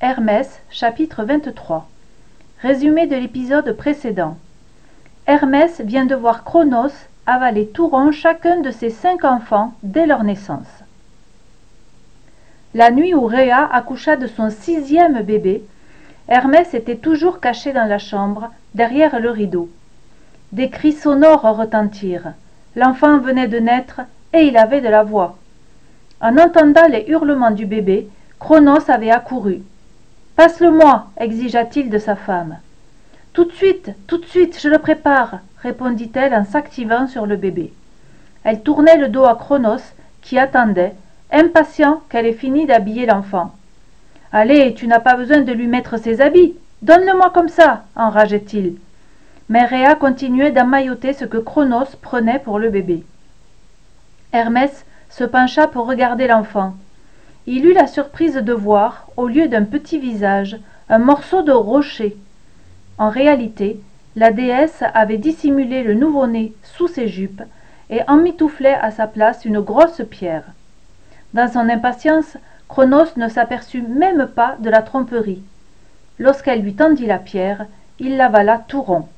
[0.00, 1.88] Hermès chapitre 23
[2.62, 4.36] Résumé de l'épisode précédent
[5.26, 6.92] Hermès vient de voir Cronos
[7.26, 10.68] avaler tout rond chacun de ses cinq enfants dès leur naissance.
[12.74, 15.64] La nuit où Rhea accoucha de son sixième bébé,
[16.28, 19.68] Hermès était toujours caché dans la chambre, derrière le rideau.
[20.52, 22.34] Des cris sonores retentirent.
[22.76, 24.02] L'enfant venait de naître
[24.32, 25.36] et il avait de la voix.
[26.20, 28.08] En entendant les hurlements du bébé,
[28.38, 29.64] Cronos avait accouru.
[30.38, 32.58] Passe-le-moi, exigea-t-il de sa femme.
[33.32, 37.72] Tout de suite, tout de suite, je le prépare, répondit-elle en s'activant sur le bébé.
[38.44, 39.82] Elle tournait le dos à Cronos,
[40.22, 40.94] qui attendait,
[41.32, 43.50] impatient qu'elle ait fini d'habiller l'enfant.
[44.30, 46.54] Allez, tu n'as pas besoin de lui mettre ses habits.
[46.82, 48.76] Donne-le-moi comme ça, enrageait-il.
[49.48, 53.04] Mais Rhea continuait d'emmailloter ce que Cronos prenait pour le bébé.
[54.32, 56.74] Hermès se pencha pour regarder l'enfant.
[57.50, 60.58] Il eut la surprise de voir, au lieu d'un petit visage,
[60.90, 62.14] un morceau de rocher.
[62.98, 63.80] En réalité,
[64.16, 67.42] la déesse avait dissimulé le nouveau-né sous ses jupes
[67.88, 70.44] et emmitouflait à sa place une grosse pierre.
[71.32, 72.36] Dans son impatience,
[72.68, 75.42] Cronos ne s'aperçut même pas de la tromperie.
[76.18, 77.64] Lorsqu'elle lui tendit la pierre,
[77.98, 79.08] il l'avala tout rond.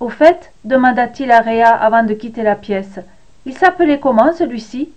[0.00, 2.98] Au fait, demanda-t-il à Rhea avant de quitter la pièce,
[3.46, 4.90] il s'appelait comment celui-ci?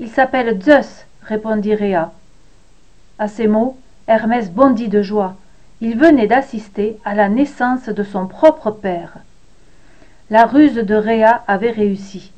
[0.00, 2.12] Il s'appelle Zeus, répondit Rhea.
[3.18, 5.34] À ces mots, Hermès bondit de joie.
[5.80, 9.18] Il venait d'assister à la naissance de son propre père.
[10.30, 12.32] La ruse de Rhea avait réussi.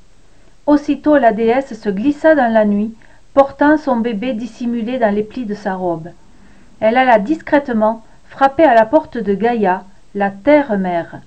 [0.66, 2.94] Aussitôt la déesse se glissa dans la nuit,
[3.34, 6.08] portant son bébé dissimulé dans les plis de sa robe.
[6.80, 11.20] Elle alla discrètement frapper à la porte de Gaïa, la terre-mère.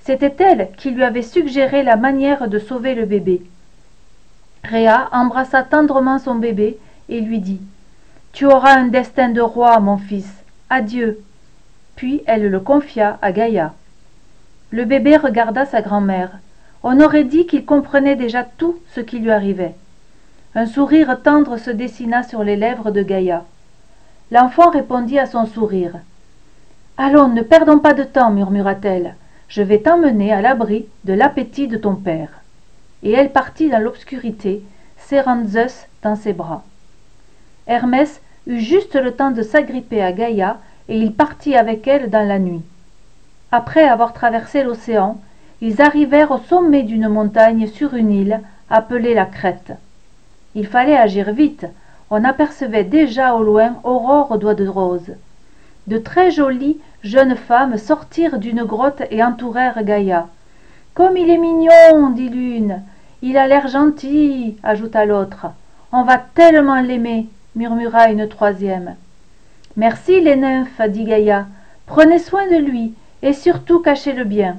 [0.00, 3.42] C'était elle qui lui avait suggéré la manière de sauver le bébé.
[4.64, 7.60] Rhea embrassa tendrement son bébé et lui dit
[8.32, 10.32] Tu auras un destin de roi, mon fils.
[10.70, 11.22] Adieu.
[11.96, 13.74] Puis elle le confia à Gaïa.
[14.70, 16.38] Le bébé regarda sa grand-mère.
[16.82, 19.74] On aurait dit qu'il comprenait déjà tout ce qui lui arrivait.
[20.54, 23.44] Un sourire tendre se dessina sur les lèvres de Gaïa.
[24.30, 25.96] L'enfant répondit à son sourire.
[26.96, 29.14] Allons, ne perdons pas de temps, murmura-t-elle.
[29.48, 32.30] Je vais t'emmener à l'abri de l'appétit de ton père.
[33.02, 34.62] Et elle partit dans l'obscurité,
[34.96, 36.64] serrant Zeus dans ses bras.
[37.66, 40.58] Hermès eut juste le temps de s'agripper à Gaïa
[40.88, 42.62] et il partit avec elle dans la nuit.
[43.52, 45.20] Après avoir traversé l'océan,
[45.60, 49.72] ils arrivèrent au sommet d'une montagne sur une île appelée la Crète.
[50.54, 51.66] Il fallait agir vite.
[52.10, 55.14] On apercevait déjà au loin Aurore aux doigts de rose.
[55.86, 60.28] De très jolies jeunes femmes sortirent d'une grotte et entourèrent Gaïa.
[60.94, 62.82] Comme il est mignon, dit l'une.
[63.22, 65.46] Il a l'air gentil, ajouta l'autre.
[65.92, 68.96] On va tellement l'aimer, murmura une troisième.
[69.76, 71.46] Merci les nymphes, dit Gaïa.
[71.86, 74.58] Prenez soin de lui, et surtout cachez-le bien.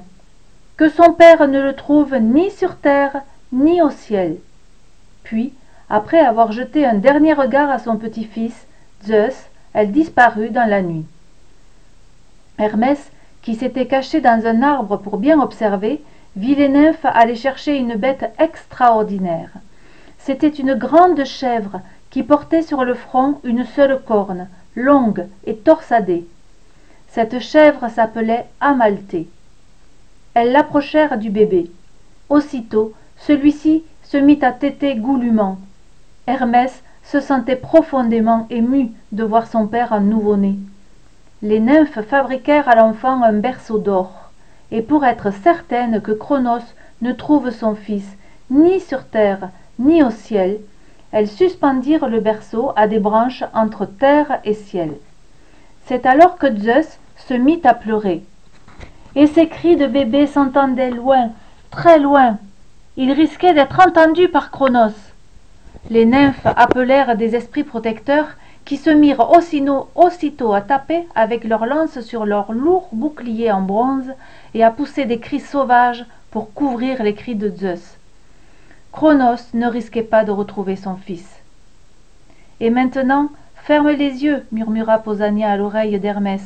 [0.76, 3.22] Que son père ne le trouve ni sur terre,
[3.52, 4.36] ni au ciel.
[5.22, 5.52] Puis,
[5.88, 8.66] après avoir jeté un dernier regard à son petit-fils,
[9.04, 11.06] Zeus, elle disparut dans la nuit.
[12.58, 13.10] Hermès,
[13.42, 16.02] qui s'était caché dans un arbre pour bien observer,
[16.36, 19.50] vit les nymphes aller chercher une bête extraordinaire.
[20.18, 21.80] C'était une grande chèvre
[22.14, 26.24] qui portait sur le front une seule corne, longue et torsadée.
[27.08, 29.28] Cette chèvre s'appelait Amalthée.
[30.34, 31.72] Elles l'approchèrent du bébé.
[32.28, 35.58] Aussitôt, celui-ci se mit à téter goulûment.
[36.28, 40.56] Hermès se sentait profondément ému de voir son père en nouveau-né
[41.42, 44.30] les nymphes fabriquèrent à l'enfant un berceau d'or
[44.70, 46.62] et pour être certaines que Cronos
[47.02, 48.06] ne trouve son fils
[48.50, 50.60] ni sur terre ni au ciel
[51.14, 54.94] elles suspendirent le berceau à des branches entre terre et ciel.
[55.86, 58.24] C'est alors que Zeus se mit à pleurer.
[59.14, 61.30] Et ses cris de bébé s'entendaient loin
[61.70, 62.38] très loin.
[62.96, 64.94] Ils risquaient d'être entendus par Cronos.
[65.88, 68.30] Les nymphes appelèrent des esprits protecteurs
[68.64, 69.30] qui se mirent
[69.94, 74.10] aussitôt, à taper avec leurs lances sur leurs lourds boucliers en bronze
[74.52, 77.93] et à pousser des cris sauvages pour couvrir les cris de Zeus.
[79.02, 81.28] Ne risquait pas de retrouver son fils.
[82.60, 86.42] Et maintenant, ferme les yeux, murmura Posania à l'oreille d'Hermès.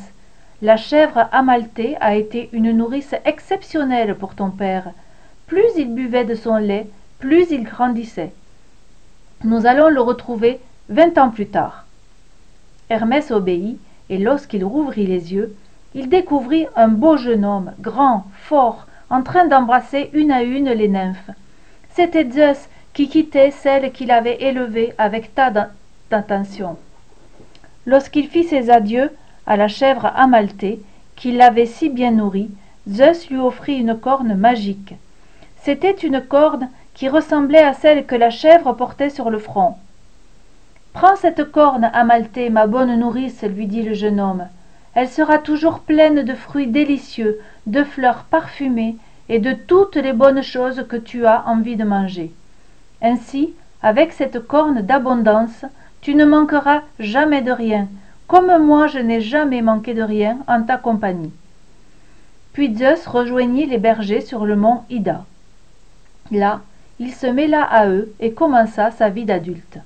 [0.61, 4.91] La chèvre Amalthée a été une nourrice exceptionnelle pour ton père.
[5.47, 6.89] Plus il buvait de son lait,
[7.21, 8.33] plus il grandissait.
[9.45, 10.59] Nous allons le retrouver
[10.89, 11.85] vingt ans plus tard.
[12.91, 13.79] Hermès obéit,
[14.09, 15.55] et lorsqu'il rouvrit les yeux,
[15.95, 20.89] il découvrit un beau jeune homme, grand, fort, en train d'embrasser une à une les
[20.89, 21.31] nymphes.
[21.99, 25.51] C'était Zeus qui quittait celle qu'il avait élevée avec tant
[26.13, 26.77] d'attention.
[27.87, 29.11] lorsqu'il fit ses adieux
[29.49, 30.81] à la chèvre amalthée
[31.17, 32.53] qui l'avait si bien nourri
[32.89, 34.95] zeus lui offrit une corne magique.
[35.57, 39.75] C'était une corne qui ressemblait à celle que la chèvre portait sur le front
[40.93, 44.47] prends cette corne amalthée ma bonne nourrice lui dit le jeune homme.
[44.95, 48.95] Elle sera toujours pleine de fruits délicieux de fleurs parfumées
[49.29, 52.33] et de toutes les bonnes choses que tu as envie de manger.
[53.03, 55.65] Ainsi avec cette corne d'abondance
[56.01, 57.89] tu ne manqueras jamais de rien
[58.27, 61.33] comme moi je n'ai jamais manqué de rien en ta compagnie.
[62.53, 65.25] Puis zeus rejoignit les bergers sur le mont ida.
[66.31, 66.61] Là
[66.99, 69.79] il se mêla à eux et commença sa vie d'adulte.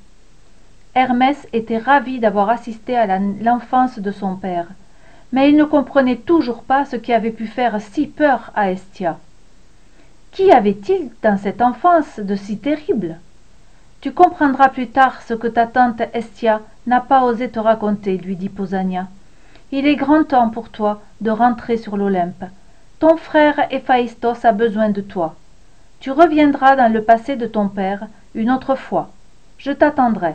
[0.94, 4.66] Hermès était ravi d'avoir assisté à l'enfance de son père
[5.32, 9.18] mais il ne comprenait toujours pas ce qui avait pu faire si peur à Estia.
[10.32, 13.18] Qu'y avait-il dans cette enfance de si terrible?
[14.00, 18.36] Tu comprendras plus tard ce que ta tante Estia n'a pas osé te raconter, lui
[18.36, 19.08] dit Posania.
[19.72, 22.44] Il est grand temps pour toi de rentrer sur l'Olympe.
[22.98, 25.34] Ton frère Héphaïstos a besoin de toi.
[26.00, 29.10] Tu reviendras dans le passé de ton père une autre fois.
[29.58, 30.34] Je t'attendrai.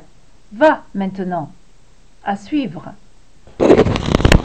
[0.54, 1.50] Va maintenant.
[2.24, 2.94] À suivre.